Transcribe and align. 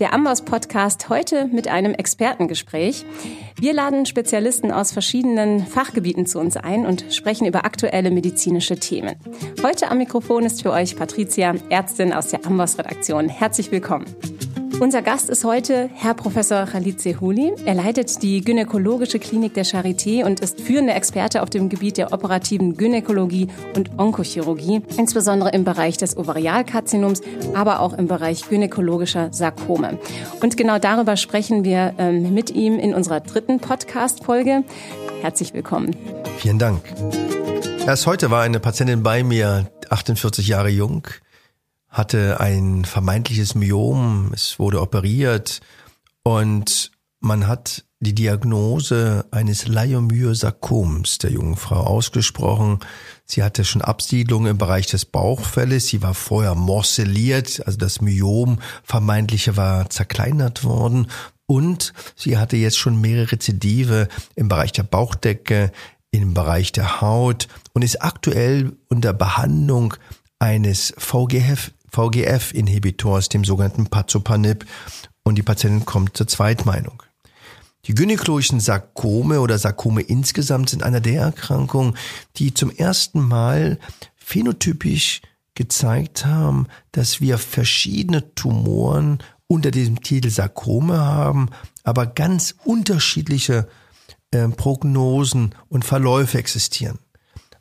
der 0.00 0.14
Amboss 0.14 0.42
Podcast 0.42 1.10
heute 1.10 1.46
mit 1.46 1.68
einem 1.68 1.92
Expertengespräch. 1.92 3.04
Wir 3.60 3.74
laden 3.74 4.06
Spezialisten 4.06 4.72
aus 4.72 4.92
verschiedenen 4.92 5.66
Fachgebieten 5.66 6.24
zu 6.24 6.40
uns 6.40 6.56
ein 6.56 6.86
und 6.86 7.04
sprechen 7.10 7.46
über 7.46 7.66
aktuelle 7.66 8.10
medizinische 8.10 8.76
Themen. 8.76 9.16
Heute 9.62 9.90
am 9.90 9.98
Mikrofon 9.98 10.44
ist 10.44 10.62
für 10.62 10.72
euch 10.72 10.96
Patricia, 10.96 11.54
Ärztin 11.68 12.14
aus 12.14 12.28
der 12.28 12.46
Amboss 12.46 12.78
Redaktion. 12.78 13.28
Herzlich 13.28 13.70
willkommen. 13.70 14.06
Unser 14.80 15.02
Gast 15.02 15.28
ist 15.28 15.44
heute 15.44 15.90
Herr 15.92 16.14
Professor 16.14 16.64
Khalid 16.64 17.02
Sehuli. 17.02 17.52
Er 17.66 17.74
leitet 17.74 18.22
die 18.22 18.40
gynäkologische 18.40 19.18
Klinik 19.18 19.52
der 19.52 19.66
Charité 19.66 20.24
und 20.24 20.40
ist 20.40 20.58
führender 20.58 20.96
Experte 20.96 21.42
auf 21.42 21.50
dem 21.50 21.68
Gebiet 21.68 21.98
der 21.98 22.14
operativen 22.14 22.78
Gynäkologie 22.78 23.48
und 23.76 23.98
Onkochirurgie, 23.98 24.80
insbesondere 24.96 25.50
im 25.50 25.64
Bereich 25.64 25.98
des 25.98 26.16
Ovarialkarzinoms, 26.16 27.20
aber 27.52 27.80
auch 27.80 27.92
im 27.92 28.06
Bereich 28.06 28.48
gynäkologischer 28.48 29.30
Sarkome. 29.34 29.98
Und 30.40 30.56
genau 30.56 30.78
darüber 30.78 31.18
sprechen 31.18 31.62
wir 31.62 31.92
ähm, 31.98 32.32
mit 32.32 32.48
ihm 32.48 32.78
in 32.78 32.94
unserer 32.94 33.20
dritten 33.20 33.60
Podcast-Folge. 33.60 34.64
Herzlich 35.20 35.52
willkommen. 35.52 35.94
Vielen 36.38 36.58
Dank. 36.58 36.80
Erst 37.86 38.06
heute 38.06 38.30
war 38.30 38.40
eine 38.40 38.60
Patientin 38.60 39.02
bei 39.02 39.24
mir, 39.24 39.70
48 39.90 40.48
Jahre 40.48 40.70
jung, 40.70 41.06
hatte 41.90 42.40
ein 42.40 42.84
vermeintliches 42.84 43.54
Myom, 43.54 44.30
es 44.32 44.58
wurde 44.58 44.80
operiert 44.80 45.60
und 46.22 46.92
man 47.20 47.46
hat 47.46 47.84
die 48.02 48.14
Diagnose 48.14 49.26
eines 49.30 49.68
Leiomyosarkoms 49.68 51.18
der 51.18 51.32
jungen 51.32 51.56
Frau 51.56 51.80
ausgesprochen. 51.80 52.78
Sie 53.26 53.42
hatte 53.42 53.64
schon 53.64 53.82
Absiedlung 53.82 54.46
im 54.46 54.56
Bereich 54.56 54.86
des 54.86 55.04
Bauchfelles. 55.04 55.88
Sie 55.88 56.00
war 56.00 56.14
vorher 56.14 56.54
morcelliert, 56.54 57.62
also 57.66 57.76
das 57.76 58.00
Myom 58.00 58.58
vermeintliche 58.84 59.58
war 59.58 59.90
zerkleinert 59.90 60.64
worden. 60.64 61.08
Und 61.44 61.92
sie 62.16 62.38
hatte 62.38 62.56
jetzt 62.56 62.78
schon 62.78 63.00
mehrere 63.00 63.32
Rezidive 63.32 64.08
im 64.34 64.48
Bereich 64.48 64.72
der 64.72 64.84
Bauchdecke, 64.84 65.70
im 66.10 66.32
Bereich 66.32 66.72
der 66.72 67.02
Haut 67.02 67.48
und 67.74 67.82
ist 67.82 68.02
aktuell 68.02 68.72
unter 68.88 69.12
Behandlung 69.12 69.94
eines 70.38 70.94
VGF, 70.96 71.70
VGF-Inhibitors, 71.90 73.28
dem 73.28 73.44
sogenannten 73.44 73.86
Pazopanib, 73.86 74.66
und 75.22 75.36
die 75.36 75.42
Patientin 75.42 75.84
kommt 75.84 76.16
zur 76.16 76.26
Zweitmeinung. 76.26 77.02
Die 77.86 77.94
gynäkologischen 77.94 78.60
Sarkome 78.60 79.40
oder 79.40 79.58
Sarkome 79.58 80.02
insgesamt 80.02 80.70
sind 80.70 80.82
einer 80.82 81.00
der 81.00 81.22
Erkrankungen, 81.22 81.96
die 82.36 82.52
zum 82.52 82.70
ersten 82.70 83.20
Mal 83.20 83.78
phänotypisch 84.16 85.22
gezeigt 85.54 86.26
haben, 86.26 86.66
dass 86.92 87.20
wir 87.20 87.38
verschiedene 87.38 88.34
Tumoren 88.34 89.18
unter 89.46 89.70
diesem 89.70 90.00
Titel 90.02 90.30
Sarkome 90.30 90.98
haben, 90.98 91.48
aber 91.82 92.06
ganz 92.06 92.54
unterschiedliche 92.64 93.68
äh, 94.30 94.48
Prognosen 94.48 95.54
und 95.68 95.84
Verläufe 95.84 96.38
existieren. 96.38 96.98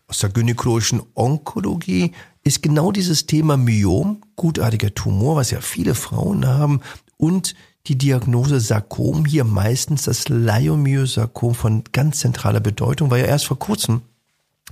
Aus 0.07 0.19
der 0.19 0.30
gynäkologischen 0.30 1.02
Onkologie 1.13 2.13
ist 2.43 2.61
genau 2.61 2.91
dieses 2.91 3.25
Thema 3.25 3.57
Myom, 3.57 4.21
gutartiger 4.35 4.93
Tumor, 4.93 5.35
was 5.35 5.51
ja 5.51 5.61
viele 5.61 5.95
Frauen 5.95 6.47
haben, 6.47 6.81
und 7.17 7.55
die 7.87 7.97
Diagnose 7.97 8.59
Sarkom, 8.59 9.25
hier 9.25 9.43
meistens 9.43 10.03
das 10.03 10.29
Leiomyosarkom 10.29 11.55
von 11.55 11.83
ganz 11.91 12.19
zentraler 12.19 12.59
Bedeutung, 12.59 13.09
weil 13.09 13.21
ja 13.21 13.27
erst 13.27 13.47
vor 13.47 13.59
kurzem 13.59 14.01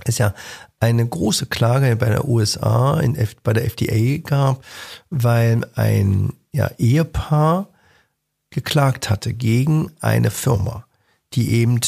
es 0.04 0.18
ja 0.18 0.34
eine 0.80 1.06
große 1.06 1.46
Klage 1.46 1.96
bei 1.96 2.08
der 2.08 2.28
USA, 2.28 3.00
in, 3.00 3.16
bei 3.42 3.52
der 3.52 3.64
FDA 3.64 4.18
gab, 4.18 4.64
weil 5.10 5.66
ein 5.74 6.32
ja, 6.52 6.70
Ehepaar 6.78 7.68
geklagt 8.50 9.10
hatte 9.10 9.34
gegen 9.34 9.90
eine 10.00 10.30
Firma, 10.30 10.86
die 11.34 11.52
eben 11.52 11.80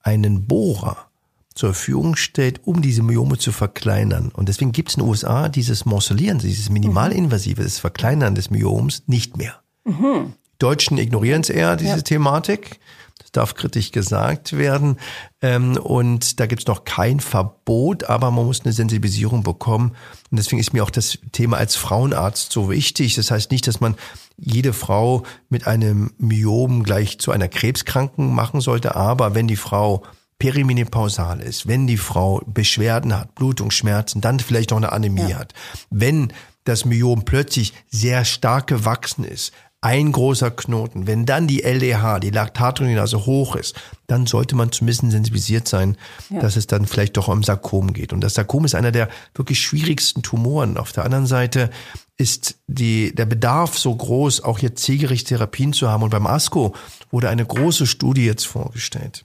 einen 0.00 0.46
Bohrer 0.46 1.08
zur 1.56 1.72
Verfügung 1.72 2.16
stellt, 2.16 2.60
um 2.64 2.82
diese 2.82 3.02
Myome 3.02 3.38
zu 3.38 3.50
verkleinern. 3.50 4.30
Und 4.32 4.48
deswegen 4.48 4.72
gibt 4.72 4.90
es 4.90 4.96
in 4.96 5.02
den 5.02 5.08
USA 5.08 5.48
dieses 5.48 5.86
Morcellieren, 5.86 6.38
dieses 6.38 6.70
minimalinvasive, 6.70 7.64
das 7.64 7.78
Verkleinern 7.78 8.34
des 8.34 8.50
Myoms 8.50 9.04
nicht 9.06 9.36
mehr. 9.36 9.60
Mhm. 9.84 10.34
Deutschen 10.58 10.98
ignorieren 10.98 11.40
es 11.40 11.50
eher, 11.50 11.76
diese 11.76 11.96
ja. 11.96 12.02
Thematik. 12.02 12.78
Das 13.18 13.32
darf 13.32 13.54
kritisch 13.54 13.92
gesagt 13.92 14.58
werden. 14.58 14.98
Ähm, 15.40 15.78
und 15.78 16.38
da 16.38 16.46
gibt 16.46 16.62
es 16.62 16.66
noch 16.66 16.84
kein 16.84 17.20
Verbot, 17.20 18.04
aber 18.04 18.30
man 18.30 18.44
muss 18.44 18.60
eine 18.60 18.72
Sensibilisierung 18.72 19.42
bekommen. 19.42 19.92
Und 20.30 20.36
deswegen 20.36 20.60
ist 20.60 20.74
mir 20.74 20.82
auch 20.82 20.90
das 20.90 21.18
Thema 21.32 21.56
als 21.56 21.76
Frauenarzt 21.76 22.52
so 22.52 22.70
wichtig. 22.70 23.14
Das 23.14 23.30
heißt 23.30 23.50
nicht, 23.50 23.66
dass 23.66 23.80
man 23.80 23.96
jede 24.36 24.74
Frau 24.74 25.22
mit 25.48 25.66
einem 25.66 26.12
Myom 26.18 26.82
gleich 26.82 27.18
zu 27.18 27.32
einer 27.32 27.48
Krebskranken 27.48 28.34
machen 28.34 28.60
sollte, 28.60 28.94
aber 28.94 29.34
wenn 29.34 29.48
die 29.48 29.56
Frau 29.56 30.02
perimenopausal 30.38 31.40
ist, 31.40 31.66
wenn 31.66 31.86
die 31.86 31.96
Frau 31.96 32.42
Beschwerden 32.46 33.16
hat, 33.16 33.34
Blutungsschmerzen, 33.34 34.20
dann 34.20 34.40
vielleicht 34.40 34.70
noch 34.70 34.76
eine 34.76 34.92
Anämie 34.92 35.30
ja. 35.30 35.38
hat, 35.38 35.54
wenn 35.90 36.32
das 36.64 36.84
Myom 36.84 37.24
plötzlich 37.24 37.72
sehr 37.90 38.24
stark 38.24 38.66
gewachsen 38.66 39.24
ist, 39.24 39.52
ein 39.82 40.10
großer 40.10 40.50
Knoten, 40.50 41.06
wenn 41.06 41.26
dann 41.26 41.46
die 41.46 41.62
LDH, 41.62 42.18
die 42.18 42.30
Laktatrinase 42.30 43.24
hoch 43.24 43.54
ist, 43.54 43.76
dann 44.08 44.26
sollte 44.26 44.56
man 44.56 44.72
zumindest 44.72 45.08
sensibilisiert 45.12 45.68
sein, 45.68 45.96
ja. 46.28 46.40
dass 46.40 46.56
es 46.56 46.66
dann 46.66 46.86
vielleicht 46.86 47.16
doch 47.16 47.28
um 47.28 47.44
Sarkom 47.44 47.92
geht. 47.92 48.12
Und 48.12 48.20
das 48.20 48.34
Sarkom 48.34 48.64
ist 48.64 48.74
einer 48.74 48.90
der 48.90 49.08
wirklich 49.34 49.60
schwierigsten 49.60 50.22
Tumoren. 50.22 50.76
Auf 50.76 50.92
der 50.92 51.04
anderen 51.04 51.26
Seite 51.26 51.70
ist 52.16 52.56
die, 52.66 53.14
der 53.14 53.26
Bedarf 53.26 53.78
so 53.78 53.94
groß, 53.94 54.42
auch 54.42 54.58
jetzt 54.58 54.82
Zielgerichtstherapien 54.82 55.72
zu 55.72 55.88
haben. 55.88 56.02
Und 56.02 56.10
beim 56.10 56.26
ASCO 56.26 56.74
wurde 57.10 57.28
eine 57.28 57.46
große 57.46 57.86
Studie 57.86 58.24
jetzt 58.26 58.46
vorgestellt 58.46 59.24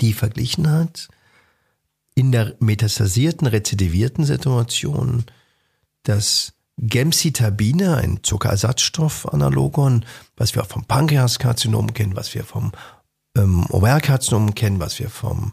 die 0.00 0.12
verglichen 0.12 0.70
hat 0.70 1.08
in 2.14 2.32
der 2.32 2.56
metastasierten, 2.58 3.46
rezidivierten 3.46 4.24
Situation 4.24 5.24
das 6.02 6.52
Gemcitabine, 6.78 7.96
ein 7.96 8.20
Zuckerersatzstoff-Analogon, 8.22 10.04
was 10.36 10.54
wir 10.54 10.64
vom 10.64 10.84
Pankreaskarzinom 10.84 11.92
kennen, 11.92 12.16
was 12.16 12.34
wir 12.34 12.44
vom 12.44 12.72
ähm, 13.36 13.66
Ovarkarzinom 13.70 14.54
kennen, 14.54 14.80
was 14.80 14.98
wir 14.98 15.10
vom 15.10 15.52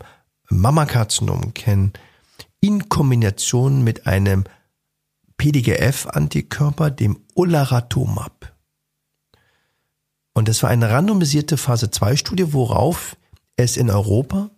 Mammakarzinom 0.49 1.53
kennen, 1.53 1.93
in 2.61 2.89
Kombination 2.89 3.83
mit 3.83 4.07
einem 4.07 4.43
PDGF-Antikörper, 5.37 6.91
dem 6.91 7.19
Olaratumab. 7.33 8.53
Und 10.33 10.47
das 10.47 10.63
war 10.63 10.69
eine 10.69 10.89
randomisierte 10.89 11.57
Phase-2-Studie, 11.57 12.53
worauf 12.53 13.17
es 13.57 13.77
in 13.77 13.89
Europa 13.89 14.49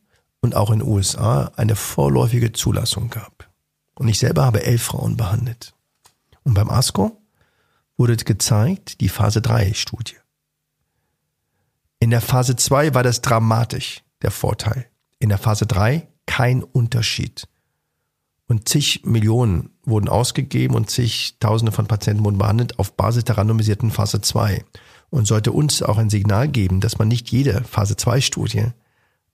und 0.41 0.56
auch 0.56 0.72
in 0.72 0.80
den 0.80 0.88
USA 0.88 1.52
eine 1.56 1.75
vorläufige 1.75 2.52
Zulassung 2.52 3.09
gab. 3.09 3.50
Und 3.96 4.08
ich 4.08 4.19
selber 4.19 4.46
habe 4.46 4.63
elf 4.63 4.84
Frauen 4.84 5.18
behandelt. 5.18 5.74
Und 6.44 6.53
beim 6.53 6.69
ASCO 6.69 7.19
wurde 7.97 8.16
gezeigt, 8.16 9.02
die 9.02 9.09
Phase 9.09 9.41
3 9.41 9.74
Studie. 9.74 10.16
In 12.00 12.12
der 12.12 12.22
Phase 12.22 12.56
2 12.56 12.94
war 12.94 13.03
das 13.03 13.22
dramatisch, 13.22 14.03
der 14.22 14.31
Vorteil. 14.31 14.88
In 15.19 15.30
der 15.30 15.40
Phase 15.40 15.66
3 15.66 16.07
kein 16.28 16.63
Unterschied. 16.63 17.47
Und 18.47 18.69
zig 18.69 19.02
Millionen 19.03 19.72
wurden 19.84 20.07
ausgegeben 20.07 20.75
und 20.75 20.90
zigtausende 20.90 21.72
von 21.72 21.88
Patienten 21.88 22.24
wurden 22.24 22.38
behandelt 22.38 22.80
auf 22.80 22.96
Basis 22.96 23.25
der 23.25 23.38
randomisierten 23.38 23.91
Phase 23.91 24.22
2. 24.22 24.63
Und 25.09 25.25
sollte 25.25 25.52
uns 25.52 25.81
auch 25.81 25.97
ein 25.97 26.09
Signal 26.09 26.47
geben, 26.47 26.80
dass 26.80 27.00
man 27.00 27.07
nicht 27.07 27.30
jede 27.31 27.63
Phase 27.63 27.97
2 27.97 28.22
Studie 28.22 28.68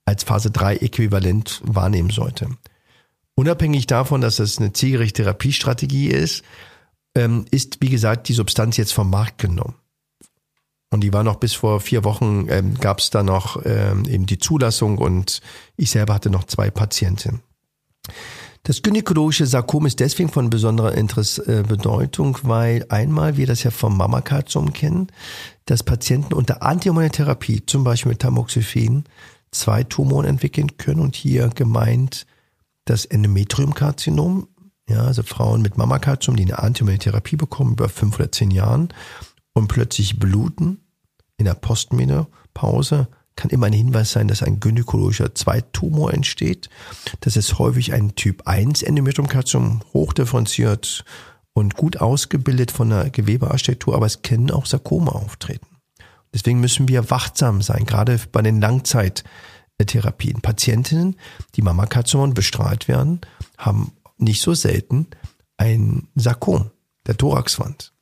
als 0.04 0.24
Phase 0.24 0.50
3 0.50 0.76
äquivalent 0.76 1.60
wahrnehmen 1.64 2.10
sollte. 2.10 2.48
Unabhängig 3.34 3.86
davon, 3.86 4.20
dass 4.20 4.36
das 4.36 4.58
eine 4.58 4.72
zielgerichtete 4.72 5.24
Therapiestrategie 5.24 6.08
ist, 6.08 6.44
ähm, 7.16 7.46
ist, 7.50 7.78
wie 7.80 7.90
gesagt, 7.90 8.28
die 8.28 8.32
Substanz 8.32 8.76
jetzt 8.76 8.92
vom 8.92 9.10
Markt 9.10 9.38
genommen. 9.38 9.74
Und 10.90 11.00
die 11.00 11.12
war 11.12 11.24
noch 11.24 11.36
bis 11.36 11.54
vor 11.54 11.80
vier 11.80 12.04
Wochen, 12.04 12.46
ähm, 12.48 12.78
gab 12.78 13.00
es 13.00 13.10
da 13.10 13.24
noch 13.24 13.60
ähm, 13.64 14.04
eben 14.04 14.26
die 14.26 14.38
Zulassung 14.38 14.98
und 14.98 15.40
ich 15.76 15.90
selber 15.90 16.14
hatte 16.14 16.30
noch 16.30 16.44
zwei 16.44 16.70
Patienten. 16.70 17.40
Das 18.62 18.80
gynäkologische 18.80 19.44
Sarkom 19.44 19.86
ist 19.86 20.00
deswegen 20.00 20.30
von 20.30 20.48
besonderer 20.50 20.94
Interess 20.94 21.38
äh, 21.38 21.64
Bedeutung, 21.66 22.38
weil 22.44 22.86
einmal 22.88 23.36
wir 23.36 23.46
das 23.46 23.62
ja 23.62 23.70
vom 23.70 23.96
Mammakarzinom 23.96 24.72
kennen, 24.72 25.08
dass 25.66 25.82
Patienten 25.82 26.32
unter 26.32 26.62
Antihormonentherapie, 26.62 27.66
zum 27.66 27.84
Beispiel 27.84 28.12
mit 28.12 28.20
Tamoxifen, 28.20 29.04
zwei 29.54 29.84
Tumoren 29.84 30.26
entwickeln 30.26 30.76
können 30.76 31.00
und 31.00 31.16
hier 31.16 31.48
gemeint 31.48 32.26
das 32.84 33.04
Endometriumkarzinom, 33.04 34.48
ja, 34.88 35.02
also 35.04 35.22
Frauen 35.22 35.62
mit 35.62 35.78
Mammakarzinom, 35.78 36.36
die 36.36 36.44
eine 36.44 36.58
Antihormontherapie 36.58 37.36
bekommen 37.36 37.72
über 37.72 37.88
fünf 37.88 38.16
oder 38.16 38.30
zehn 38.30 38.50
Jahren 38.50 38.88
und 39.54 39.68
plötzlich 39.68 40.18
bluten 40.18 40.80
in 41.36 41.46
der 41.46 41.54
Postmenopause, 41.54 43.08
kann 43.36 43.50
immer 43.50 43.66
ein 43.66 43.72
Hinweis 43.72 44.12
sein, 44.12 44.28
dass 44.28 44.42
ein 44.42 44.60
gynäkologischer 44.60 45.34
Zweittumor 45.34 46.12
entsteht. 46.12 46.68
Das 47.20 47.36
ist 47.36 47.58
häufig 47.58 47.92
ein 47.92 48.14
Typ 48.14 48.46
1 48.46 48.82
Endometriumkarzinom, 48.82 49.80
hochdifferenziert 49.92 51.04
und 51.52 51.74
gut 51.74 51.96
ausgebildet 51.96 52.70
von 52.70 52.90
der 52.90 53.10
Gewebearchitektur, 53.10 53.94
aber 53.94 54.06
es 54.06 54.22
können 54.22 54.50
auch 54.50 54.66
Sarkome 54.66 55.12
auftreten. 55.12 55.66
Deswegen 56.34 56.60
müssen 56.60 56.88
wir 56.88 57.10
wachsam 57.10 57.62
sein, 57.62 57.86
gerade 57.86 58.20
bei 58.32 58.42
den 58.42 58.60
Langzeittherapien. 58.60 60.40
Patientinnen, 60.42 61.16
die 61.54 61.62
Mammakarzinom 61.62 62.34
bestrahlt 62.34 62.88
werden, 62.88 63.20
haben 63.56 63.92
nicht 64.18 64.42
so 64.42 64.52
selten 64.52 65.06
ein 65.56 66.08
Sarkom 66.16 66.70
der 67.06 67.16
Thoraxwand. 67.16 67.92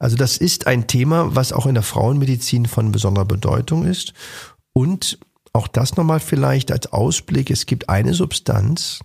Also 0.00 0.16
das 0.16 0.36
ist 0.36 0.66
ein 0.66 0.88
Thema, 0.88 1.34
was 1.34 1.52
auch 1.52 1.66
in 1.66 1.74
der 1.74 1.82
Frauenmedizin 1.82 2.66
von 2.66 2.92
besonderer 2.92 3.24
Bedeutung 3.24 3.84
ist. 3.84 4.14
Und 4.72 5.18
auch 5.52 5.68
das 5.68 5.96
nochmal 5.96 6.20
vielleicht 6.20 6.72
als 6.72 6.92
Ausblick. 6.92 7.50
Es 7.50 7.66
gibt 7.66 7.88
eine 7.88 8.14
Substanz, 8.14 9.00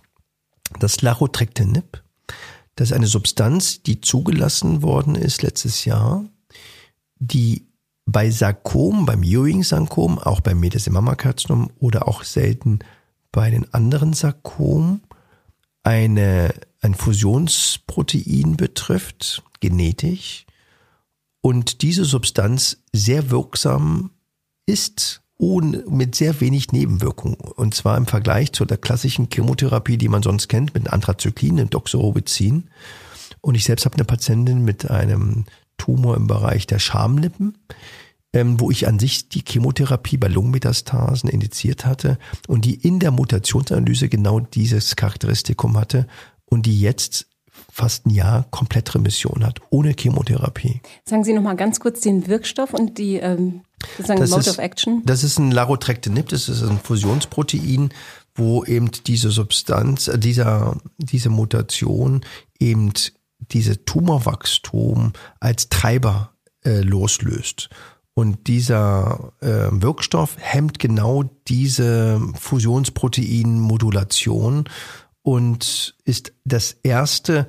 das 0.80 1.02
Larotrectinib. 1.02 2.02
Das 2.74 2.90
ist 2.90 2.96
eine 2.96 3.06
Substanz, 3.06 3.82
die 3.82 4.00
zugelassen 4.00 4.82
worden 4.82 5.14
ist 5.14 5.42
letztes 5.42 5.84
Jahr, 5.84 6.24
die 7.18 7.66
bei 8.06 8.30
Sarkom, 8.30 9.06
beim 9.06 9.22
Ewing-Sarkom, 9.22 10.18
auch 10.18 10.40
beim 10.40 10.60
Metasemammakarzinom 10.60 11.70
oder 11.78 12.08
auch 12.08 12.22
selten 12.22 12.80
bei 13.32 13.50
den 13.50 13.72
anderen 13.72 14.12
Sarkom 14.12 15.00
eine, 15.82 16.54
ein 16.80 16.94
Fusionsprotein 16.94 18.56
betrifft, 18.56 19.42
genetisch, 19.60 20.46
und 21.44 21.82
diese 21.82 22.06
Substanz 22.06 22.78
sehr 22.90 23.30
wirksam 23.30 24.12
ist 24.64 25.20
ohne, 25.36 25.84
mit 25.90 26.14
sehr 26.14 26.40
wenig 26.40 26.72
Nebenwirkungen. 26.72 27.36
Und 27.36 27.74
zwar 27.74 27.98
im 27.98 28.06
Vergleich 28.06 28.52
zu 28.52 28.64
der 28.64 28.78
klassischen 28.78 29.28
Chemotherapie, 29.30 29.98
die 29.98 30.08
man 30.08 30.22
sonst 30.22 30.48
kennt, 30.48 30.72
mit 30.72 30.90
Anthrazyklin, 30.90 31.58
dem 31.58 31.68
Doxorubicin. 31.68 32.70
Und 33.42 33.56
ich 33.56 33.64
selbst 33.64 33.84
habe 33.84 33.96
eine 33.96 34.06
Patientin 34.06 34.64
mit 34.64 34.90
einem 34.90 35.44
Tumor 35.76 36.16
im 36.16 36.26
Bereich 36.26 36.66
der 36.66 36.78
Schamlippen, 36.78 37.58
ähm, 38.32 38.60
wo 38.60 38.70
ich 38.70 38.86
an 38.88 38.98
sich 38.98 39.28
die 39.28 39.44
Chemotherapie 39.46 40.16
bei 40.16 40.28
Lungenmetastasen 40.28 41.28
indiziert 41.28 41.86
hatte 41.86 42.18
und 42.48 42.64
die 42.64 42.74
in 42.74 42.98
der 42.98 43.10
Mutationsanalyse 43.10 44.08
genau 44.08 44.40
dieses 44.40 44.96
Charakteristikum 44.96 45.76
hatte 45.76 46.06
und 46.46 46.66
die 46.66 46.80
jetzt 46.80 47.26
fast 47.70 48.06
ein 48.06 48.10
Jahr 48.10 48.46
komplett 48.50 48.94
Remission 48.94 49.44
hat, 49.44 49.60
ohne 49.70 49.94
Chemotherapie. 49.98 50.80
Sagen 51.04 51.24
Sie 51.24 51.32
nochmal 51.32 51.56
ganz 51.56 51.80
kurz 51.80 52.00
den 52.00 52.26
Wirkstoff 52.26 52.74
und 52.74 52.98
die 52.98 53.16
ähm, 53.16 53.62
sozusagen 53.96 54.20
das 54.20 54.30
Mode 54.30 54.40
ist, 54.42 54.48
of 54.50 54.58
Action. 54.58 55.02
Das 55.04 55.24
ist 55.24 55.38
ein 55.38 55.50
Larotrectinib, 55.50 56.28
das 56.28 56.48
ist 56.48 56.62
ein 56.62 56.78
Fusionsprotein, 56.78 57.90
wo 58.34 58.64
eben 58.64 58.90
diese 59.06 59.30
Substanz, 59.30 60.08
äh, 60.08 60.18
dieser, 60.18 60.76
diese 60.98 61.30
Mutation 61.30 62.22
eben 62.58 62.92
diese 63.50 63.84
Tumorwachstum 63.84 65.12
als 65.40 65.68
Treiber 65.68 66.32
äh, 66.64 66.80
loslöst. 66.80 67.68
Und 68.14 68.46
dieser 68.46 69.32
äh, 69.40 69.66
Wirkstoff 69.70 70.36
hemmt 70.38 70.78
genau 70.78 71.24
diese 71.48 72.20
Fusionsproteinmodulation 72.38 74.68
und 75.22 75.96
ist 76.04 76.32
das 76.44 76.76
erste 76.84 77.48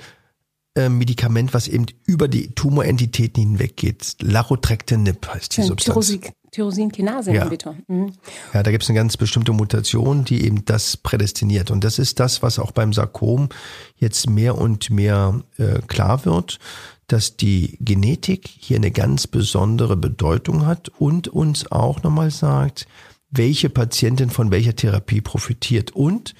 äh, 0.75 0.89
Medikament, 0.89 1.53
was 1.53 1.67
eben 1.67 1.85
über 2.05 2.27
die 2.27 2.55
Tumorentitäten 2.55 3.43
hinweggeht. 3.43 4.15
Larotrectinib 4.21 5.27
heißt 5.27 5.55
die 5.55 5.61
ja, 5.61 5.67
Substanz. 5.67 6.19
Tyrosinkinase-Inhibitor. 6.55 7.75
Ja. 7.87 7.95
Mhm. 7.95 8.13
ja, 8.53 8.63
da 8.63 8.71
gibt 8.71 8.83
es 8.83 8.89
eine 8.89 8.97
ganz 8.97 9.17
bestimmte 9.17 9.51
Mutation, 9.51 10.23
die 10.23 10.45
eben 10.45 10.63
das 10.65 10.97
prädestiniert. 10.97 11.69
Und 11.69 11.83
das 11.83 11.99
ist 11.99 12.19
das, 12.19 12.41
was 12.41 12.59
auch 12.59 12.71
beim 12.71 12.93
Sarkom 12.93 13.49
jetzt 13.97 14.29
mehr 14.29 14.57
und 14.57 14.89
mehr 14.89 15.41
äh, 15.57 15.81
klar 15.87 16.25
wird, 16.25 16.59
dass 17.07 17.37
die 17.37 17.77
Genetik 17.81 18.47
hier 18.47 18.77
eine 18.77 18.91
ganz 18.91 19.27
besondere 19.27 19.97
Bedeutung 19.97 20.65
hat 20.65 20.89
und 20.97 21.27
uns 21.27 21.71
auch 21.71 22.01
nochmal 22.03 22.31
sagt, 22.31 22.87
welche 23.29 23.69
Patientin 23.69 24.29
von 24.29 24.49
welcher 24.49 24.75
Therapie 24.75 25.21
profitiert 25.21 25.91
und 25.91 26.35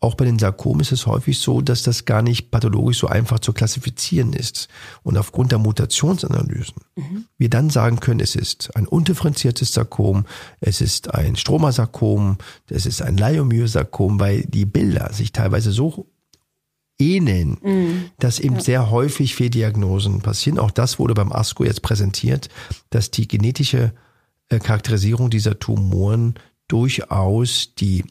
auch 0.00 0.14
bei 0.14 0.24
den 0.24 0.38
Sarkomen 0.38 0.80
ist 0.80 0.92
es 0.92 1.06
häufig 1.06 1.38
so, 1.40 1.60
dass 1.60 1.82
das 1.82 2.04
gar 2.04 2.22
nicht 2.22 2.52
pathologisch 2.52 2.98
so 2.98 3.08
einfach 3.08 3.40
zu 3.40 3.52
klassifizieren 3.52 4.32
ist. 4.32 4.68
Und 5.02 5.18
aufgrund 5.18 5.50
der 5.50 5.58
Mutationsanalysen 5.58 6.76
mhm. 6.94 7.24
wir 7.36 7.50
dann 7.50 7.68
sagen 7.68 7.98
können, 7.98 8.20
es 8.20 8.36
ist 8.36 8.74
ein 8.76 8.86
undifferenziertes 8.86 9.72
Sarkom, 9.72 10.24
es 10.60 10.80
ist 10.80 11.12
ein 11.14 11.34
Stromasarkom, 11.34 12.38
es 12.70 12.86
ist 12.86 13.02
ein 13.02 13.16
Leiomyosarkom, 13.16 14.20
weil 14.20 14.42
die 14.42 14.66
Bilder 14.66 15.12
sich 15.12 15.32
teilweise 15.32 15.72
so 15.72 16.06
ähneln, 17.00 17.58
mhm. 17.62 18.10
dass 18.20 18.38
eben 18.38 18.56
ja. 18.56 18.60
sehr 18.60 18.90
häufig 18.90 19.34
Fehldiagnosen 19.34 20.20
passieren. 20.20 20.60
Auch 20.60 20.70
das 20.70 21.00
wurde 21.00 21.14
beim 21.14 21.32
ASCO 21.32 21.64
jetzt 21.64 21.82
präsentiert, 21.82 22.48
dass 22.90 23.10
die 23.10 23.26
genetische 23.26 23.92
äh, 24.48 24.60
Charakterisierung 24.60 25.28
dieser 25.28 25.58
Tumoren 25.58 26.34
durchaus 26.68 27.74
die 27.74 28.04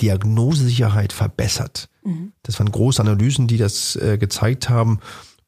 Diagnosesicherheit 0.00 1.12
verbessert. 1.12 1.88
Mhm. 2.04 2.32
Das 2.42 2.58
waren 2.58 2.70
große 2.70 3.00
Analysen, 3.00 3.46
die 3.46 3.58
das 3.58 3.96
äh, 3.96 4.18
gezeigt 4.18 4.68
haben. 4.68 5.00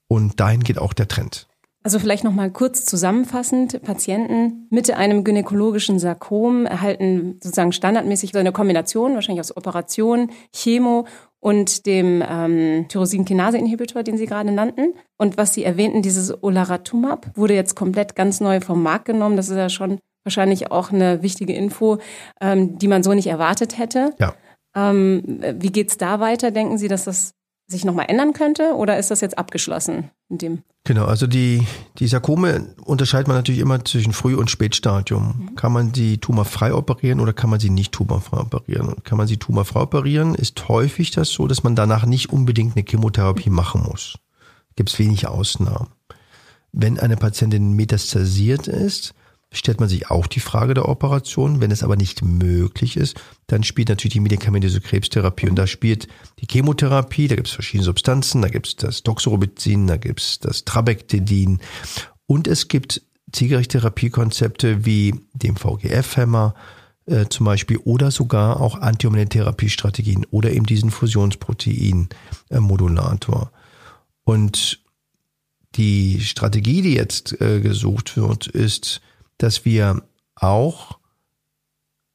Und 0.09 0.41
dahin 0.41 0.63
geht 0.63 0.79
auch 0.79 0.93
der 0.93 1.09
Trend. 1.09 1.49
Also 1.85 1.99
vielleicht 1.99 2.23
noch 2.23 2.33
mal 2.33 2.51
kurz 2.51 2.85
zusammenfassend: 2.85 3.83
Patienten 3.83 4.67
mit 4.71 4.91
einem 4.91 5.25
gynäkologischen 5.25 5.99
Sarkom 5.99 6.67
erhalten 6.67 7.39
sozusagen 7.43 7.73
standardmäßig 7.73 8.31
so 8.33 8.39
eine 8.39 8.53
Kombination, 8.53 9.15
wahrscheinlich 9.15 9.41
aus 9.41 9.57
Operation, 9.57 10.31
Chemo 10.55 11.07
und 11.41 11.87
dem 11.87 12.23
ähm, 12.25 12.87
Tyrosinkinase-Inhibitor, 12.89 14.05
den 14.05 14.17
Sie 14.17 14.27
gerade 14.27 14.53
nannten. 14.53 14.95
Und 15.19 15.37
was 15.37 15.55
Sie 15.55 15.65
erwähnten, 15.65 16.03
dieses 16.03 16.43
Olaratumab, 16.43 17.33
wurde 17.35 17.55
jetzt 17.55 17.75
komplett 17.75 18.15
ganz 18.15 18.41
neu 18.41 18.61
vom 18.61 18.81
Markt 18.81 19.07
genommen. 19.07 19.37
Das 19.37 19.49
ist 19.49 19.57
ja 19.57 19.69
schon 19.69 19.99
wahrscheinlich 20.25 20.71
auch 20.71 20.93
eine 20.93 21.23
wichtige 21.23 21.55
Info, 21.55 21.99
ähm, 22.41 22.79
die 22.79 22.89
man 22.89 23.03
so 23.03 23.15
nicht 23.15 23.27
erwartet 23.27 23.79
hätte. 23.79 24.15
Ja. 24.19 24.35
Ähm, 24.75 25.43
wie 25.59 25.73
geht's 25.73 25.97
da 25.97 26.21
weiter? 26.21 26.51
Denken 26.51 26.79
Sie, 26.79 26.89
dass 26.89 27.05
das 27.05 27.35
sich 27.69 27.85
nochmal 27.85 28.07
ändern 28.09 28.33
könnte 28.33 28.75
oder 28.75 28.99
ist 28.99 29.11
das 29.11 29.21
jetzt 29.21 29.39
abgeschlossen 29.39 30.11
mit 30.29 30.43
dem? 30.43 30.63
Genau, 30.85 31.05
also 31.05 31.27
die, 31.27 31.67
die 31.99 32.09
Sarkome 32.09 32.75
unterscheidet 32.85 33.29
man 33.29 33.37
natürlich 33.37 33.61
immer 33.61 33.85
zwischen 33.85 34.13
Früh- 34.13 34.37
und 34.37 34.51
Spätstadium. 34.51 35.35
Mhm. 35.51 35.55
Kann 35.55 35.73
man 35.73 35.95
sie 35.95 36.19
tumorfrei 36.19 36.75
operieren 36.75 37.21
oder 37.21 37.33
kann 37.33 37.51
man 37.51 37.61
sie 37.61 37.71
nicht 37.71 37.93
tumorfrei 37.93 38.39
operieren? 38.39 38.89
Und 38.89 39.05
kann 39.05 39.19
man 39.19 39.29
sie 39.29 39.37
tumorfrei 39.37 39.81
operieren, 39.81 40.35
ist 40.35 40.69
häufig 40.69 41.13
das 41.13 41.31
so, 41.31 41.47
dass 41.47 41.63
man 41.63 41.77
danach 41.77 42.05
nicht 42.05 42.31
unbedingt 42.31 42.77
eine 42.77 42.85
Chemotherapie 42.85 43.51
machen 43.51 43.85
muss. 43.89 44.19
Gibt 44.75 44.91
es 44.91 44.99
wenig 44.99 45.29
Ausnahmen. 45.29 45.89
Wenn 46.73 46.99
eine 46.99 47.17
Patientin 47.17 47.73
metastasiert 47.75 48.67
ist, 48.67 49.15
stellt 49.53 49.81
man 49.81 49.89
sich 49.89 50.11
auch 50.11 50.27
die 50.27 50.41
Frage 50.41 50.75
der 50.75 50.89
Operation. 50.89 51.61
Wenn 51.61 51.71
es 51.71 51.83
aber 51.83 51.97
nicht 51.97 52.25
möglich 52.25 52.97
ist, 52.97 53.21
dann 53.47 53.63
spielt 53.63 53.89
natürlich 53.89 54.15
die 54.15 54.21
medikamentöse 54.21 54.81
Krebstherapie 54.81 55.49
und 55.49 55.57
da 55.57 55.67
spielt 55.67 56.09
die 56.41 56.47
Chemotherapie, 56.51 57.29
da 57.29 57.37
gibt 57.37 57.49
es 57.49 57.55
verschiedene 57.55 57.85
Substanzen, 57.85 58.43
da 58.43 58.49
gibt 58.49 58.67
es 58.67 58.77
das 58.77 59.03
Doxorubicin, 59.03 59.87
da 59.87 59.97
gibt 59.97 60.21
es 60.21 60.39
das 60.39 60.65
Trabectedin 60.65 61.61
und 62.27 62.49
es 62.49 62.69
gibt 62.69 63.03
zielgerichte 63.33 63.79
Therapiekonzepte 63.79 64.85
wie 64.85 65.15
dem 65.35 65.57
VGF-Hämmer 65.57 66.55
äh, 67.07 67.27
zum 67.29 67.47
Beispiel 67.47 67.79
oder 67.79 68.11
sogar 68.11 68.61
auch 68.61 68.81
Antihormonentherapiestrategien 68.81 70.27
oder 70.31 70.53
eben 70.53 70.67
diesen 70.67 70.91
Fusionsprotein-Modulator. 70.91 73.51
Und 74.25 74.83
die 75.75 76.21
Strategie, 76.21 76.83
die 76.83 76.95
jetzt 76.95 77.41
äh, 77.41 77.61
gesucht 77.61 78.17
wird, 78.17 78.47
ist, 78.47 79.01
dass 79.43 79.65
wir 79.65 80.03
auch 80.37 80.99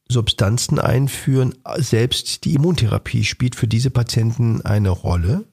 Substanzen 0.09 0.79
einführen. 0.79 1.55
Selbst 1.77 2.45
die 2.45 2.55
Immuntherapie 2.55 3.23
spielt 3.23 3.55
für 3.55 3.67
diese 3.67 3.89
Patienten 3.89 4.61
eine 4.61 4.89
Rolle, 4.89 5.45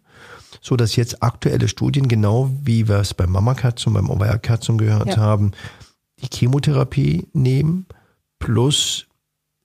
so 0.60 0.76
dass 0.76 0.96
jetzt 0.96 1.22
aktuelle 1.22 1.68
Studien, 1.68 2.08
genau 2.08 2.50
wie 2.62 2.88
wir 2.88 2.96
es 2.96 3.14
beim 3.14 3.32
Mammakarzinom, 3.32 3.94
beim 3.94 4.10
Ovarkarzinom 4.10 4.78
gehört 4.78 5.08
ja. 5.08 5.16
haben, 5.16 5.52
die 6.20 6.28
Chemotherapie 6.32 7.26
nehmen 7.32 7.86
plus 8.38 9.06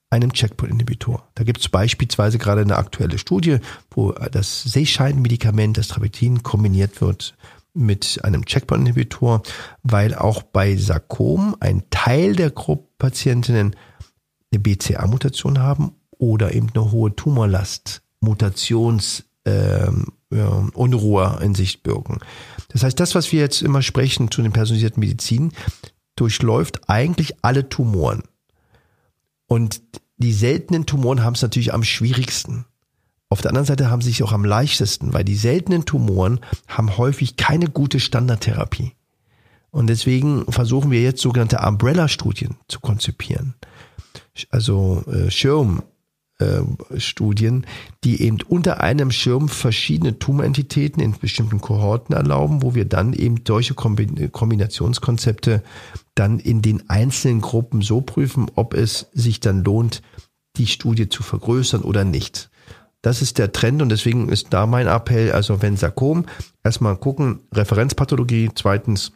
einem 0.10 0.34
Checkpoint-Inhibitor. 0.34 1.28
Da 1.36 1.44
gibt 1.44 1.60
es 1.60 1.70
beispielsweise 1.70 2.40
gerade 2.40 2.62
eine 2.62 2.78
aktuelle 2.78 3.20
Studie, 3.20 3.60
wo 3.92 4.12
das 4.12 4.64
Sehscheidenmedikament, 4.64 5.78
das 5.78 5.90
Trabectin, 5.90 6.42
kombiniert 6.42 7.00
wird 7.02 7.36
mit 7.80 8.20
einem 8.24 8.46
Checkpoint-Inhibitor, 8.46 9.42
weil 9.84 10.14
auch 10.14 10.44
bei 10.44 10.76
Sarkom 10.76 11.56
ein 11.60 11.84
Teil 11.90 12.36
der 12.36 12.52
Gruppe 12.52 12.90
Patientinnen 12.98 13.76
eine 14.52 14.60
BCA-Mutation 14.60 15.60
haben 15.60 15.94
oder 16.18 16.54
eben 16.54 16.70
eine 16.74 16.92
hohe 16.92 17.16
Tumorlast, 17.16 18.02
Mutations, 18.20 19.24
ähm, 19.46 20.08
ja, 20.32 20.68
Unruhe 20.74 21.40
in 21.42 21.56
sich 21.56 21.82
birgen. 21.82 22.20
Das 22.68 22.84
heißt, 22.84 23.00
das, 23.00 23.16
was 23.16 23.32
wir 23.32 23.40
jetzt 23.40 23.62
immer 23.62 23.82
sprechen 23.82 24.30
zu 24.30 24.42
den 24.42 24.52
personalisierten 24.52 25.00
Medizin, 25.00 25.52
durchläuft 26.16 26.90
eigentlich 26.90 27.44
alle 27.44 27.70
Tumoren. 27.70 28.24
Und 29.48 29.82
die 30.18 30.34
seltenen 30.34 30.86
Tumoren 30.86 31.24
haben 31.24 31.34
es 31.34 31.42
natürlich 31.42 31.74
am 31.74 31.84
schwierigsten. 31.84 32.66
Auf 33.30 33.42
der 33.42 33.52
anderen 33.52 33.68
Seite 33.68 33.90
haben 33.90 34.02
sie 34.02 34.10
sich 34.10 34.24
auch 34.24 34.34
am 34.34 34.44
leichtesten, 34.44 35.14
weil 35.14 35.24
die 35.24 35.36
seltenen 35.36 35.86
Tumoren 35.86 36.40
haben 36.68 36.98
häufig 36.98 37.38
keine 37.38 37.68
gute 37.68 38.00
Standardtherapie. 38.00 38.94
Und 39.72 39.88
deswegen 39.88 40.52
versuchen 40.52 40.90
wir 40.90 41.02
jetzt 41.02 41.22
sogenannte 41.22 41.60
Umbrella-Studien 41.60 42.56
zu 42.68 42.80
konzipieren. 42.80 43.54
Also 44.50 45.04
äh, 45.08 45.30
Schirm, 45.30 45.84
Studien, 46.98 47.66
die 48.06 48.22
eben 48.22 48.38
unter 48.48 48.80
einem 48.80 49.12
Schirm 49.12 49.50
verschiedene 49.50 50.20
Tumorentitäten 50.20 51.04
in 51.04 51.12
bestimmten 51.12 51.60
Kohorten 51.60 52.16
erlauben, 52.16 52.62
wo 52.62 52.76
wir 52.76 52.86
dann 52.86 53.12
eben 53.14 53.44
solche 53.46 53.74
Kombinationskonzepte 53.74 55.64
dann 56.16 56.40
in 56.40 56.62
den 56.62 56.90
einzelnen 56.90 57.42
Gruppen 57.42 57.82
so 57.82 58.00
prüfen, 58.00 58.50
ob 58.56 58.74
es 58.74 59.08
sich 59.12 59.42
dann 59.42 59.66
lohnt, 59.66 60.02
die 60.56 60.68
Studie 60.68 61.10
zu 61.10 61.24
vergrößern 61.24 61.82
oder 61.82 62.06
nicht. 62.06 62.49
Das 63.02 63.22
ist 63.22 63.38
der 63.38 63.52
Trend 63.52 63.82
und 63.82 63.90
deswegen 63.90 64.30
ist 64.30 64.48
da 64.50 64.66
mein 64.66 64.88
Appell, 64.88 65.32
also 65.32 65.62
wenn 65.62 65.78
Sarkom, 65.78 66.26
erstmal 66.64 66.98
gucken, 66.98 67.40
Referenzpathologie, 67.54 68.50
zweitens 68.56 69.14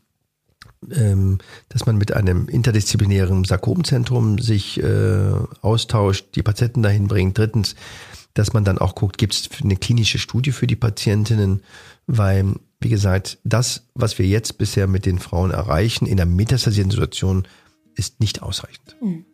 ähm, 0.92 1.38
dass 1.70 1.86
man 1.86 1.98
mit 1.98 2.14
einem 2.14 2.48
interdisziplinären 2.48 3.44
Sarkomzentrum 3.44 4.40
sich 4.40 4.82
äh, 4.82 5.32
austauscht, 5.62 6.36
die 6.36 6.44
Patienten 6.44 6.84
dahin 6.84 7.08
bringt. 7.08 7.38
Drittens, 7.38 7.76
dass 8.34 8.54
man 8.54 8.66
dann 8.66 8.78
auch 8.78 8.96
guckt, 8.96 9.18
gibt 9.18 9.34
es 9.34 9.50
eine 9.64 9.78
klinische 9.78 10.20
Studie 10.20 10.52
für 10.52 10.68
die 10.68 10.76
Patientinnen, 10.76 11.62
weil, 12.08 12.56
wie 12.80 12.90
gesagt, 12.90 13.38
das, 13.44 13.88
was 13.94 14.18
wir 14.20 14.26
jetzt 14.26 14.58
bisher 14.58 14.88
mit 14.88 15.06
den 15.06 15.20
Frauen 15.20 15.52
erreichen 15.52 16.06
in 16.06 16.18
der 16.18 16.26
metastasierten 16.26 16.92
Situation, 16.92 17.48
ist 17.96 18.20
nicht 18.20 18.42
ausreichend. 18.42 18.96
Mhm. 19.02 19.26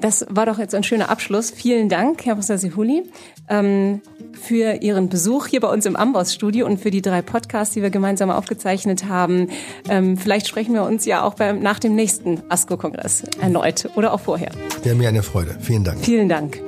Das 0.00 0.26
war 0.28 0.46
doch 0.46 0.58
jetzt 0.58 0.74
ein 0.74 0.82
schöner 0.82 1.10
Abschluss. 1.10 1.50
Vielen 1.50 1.88
Dank, 1.88 2.24
Herr 2.24 2.34
Professor 2.34 2.58
Sihuli, 2.58 3.04
ähm, 3.48 4.00
für 4.32 4.82
Ihren 4.82 5.08
Besuch 5.08 5.46
hier 5.46 5.60
bei 5.60 5.68
uns 5.68 5.86
im 5.86 5.96
Amboss-Studio 5.96 6.66
und 6.66 6.80
für 6.80 6.90
die 6.90 7.02
drei 7.02 7.22
Podcasts, 7.22 7.74
die 7.74 7.82
wir 7.82 7.90
gemeinsam 7.90 8.30
aufgezeichnet 8.30 9.06
haben. 9.06 9.48
Ähm, 9.88 10.16
vielleicht 10.16 10.48
sprechen 10.48 10.74
wir 10.74 10.84
uns 10.84 11.04
ja 11.04 11.22
auch 11.22 11.34
beim, 11.34 11.60
nach 11.60 11.78
dem 11.78 11.94
nächsten 11.94 12.42
ASCO-Kongress 12.48 13.24
erneut 13.40 13.90
oder 13.96 14.12
auch 14.12 14.20
vorher. 14.20 14.50
Wäre 14.82 14.96
mir 14.96 15.08
eine 15.08 15.22
Freude. 15.22 15.56
Vielen 15.60 15.84
Dank. 15.84 16.00
Vielen 16.00 16.28
Dank. 16.28 16.60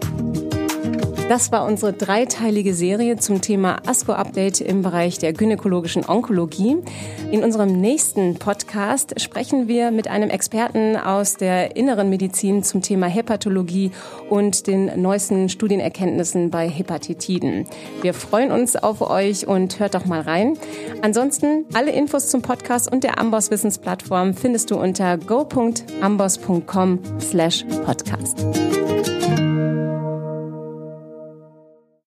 Das 1.29 1.51
war 1.51 1.67
unsere 1.67 1.93
dreiteilige 1.95 2.75
Serie 2.75 3.17
zum 3.17 3.41
Thema 3.41 3.79
ASCO-Update 3.87 4.61
im 4.61 4.83
Bereich 4.83 5.19
der 5.19 5.33
gynäkologischen 5.33 6.05
Onkologie. 6.07 6.77
In 7.31 7.43
unserem 7.43 7.81
nächsten 7.81 8.35
Podcast 8.35 9.19
sprechen 9.19 9.67
wir 9.67 9.91
mit 9.91 10.09
einem 10.09 10.29
Experten 10.29 10.97
aus 10.97 11.37
der 11.37 11.77
inneren 11.77 12.11
Medizin 12.11 12.63
zum 12.63 12.83
Thema 12.83 13.07
Hepatologie 13.07 13.93
und 14.29 14.67
den 14.67 15.01
neuesten 15.01 15.49
Studienerkenntnissen 15.49 16.51
bei 16.51 16.69
Hepatitiden. 16.69 17.65
Wir 18.03 18.13
freuen 18.13 18.53
uns 18.53 18.77
auf 18.77 19.01
euch 19.01 19.47
und 19.47 19.81
hört 19.81 19.95
doch 19.95 20.05
mal 20.05 20.21
rein. 20.21 20.59
Ansonsten 21.01 21.65
alle 21.73 21.93
Infos 21.93 22.29
zum 22.29 22.43
Podcast 22.43 22.93
und 22.93 23.05
der 23.05 23.19
Amboss 23.19 23.51
Wissensplattform 23.51 24.35
findest 24.35 24.71
du 24.71 24.77
unter 24.77 25.17
go.amboss.com 25.17 26.99
slash 27.21 27.65
podcast. 27.87 28.45